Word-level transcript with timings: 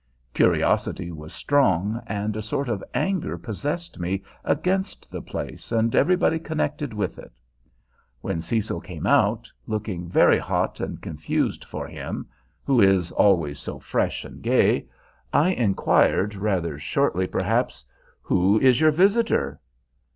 Curiosity 0.33 1.11
was 1.11 1.31
strong, 1.31 2.01
and 2.07 2.35
a 2.35 2.41
sort 2.41 2.67
of 2.69 2.83
anger 2.91 3.37
possessed 3.37 3.99
me 3.99 4.23
against 4.43 5.11
the 5.11 5.21
place 5.21 5.71
and 5.71 5.95
everybody 5.95 6.39
connected 6.39 6.91
with 6.91 7.19
it. 7.19 7.31
When 8.21 8.41
Cecil 8.41 8.81
came 8.81 9.05
out, 9.05 9.47
looking 9.67 10.09
very 10.09 10.39
hot 10.39 10.79
and 10.79 10.99
confused 11.03 11.63
for 11.63 11.85
him, 11.85 12.25
who 12.63 12.81
is 12.81 13.11
always 13.11 13.59
so 13.59 13.77
fresh 13.77 14.25
and 14.25 14.41
gay, 14.41 14.87
I 15.31 15.49
inquired, 15.51 16.33
rather 16.33 16.79
shortly 16.79 17.27
perhaps, 17.27 17.85
"Who 18.23 18.59
is 18.59 18.81
your 18.81 18.91
visitor?" 18.91 19.59